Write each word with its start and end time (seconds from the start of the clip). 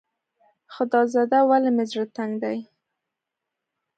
خدازده 0.73 1.39
ولې 1.49 1.71
مې 1.75 1.85
زړه 1.91 2.05
تنګ 2.15 2.31
دی. 2.43 2.57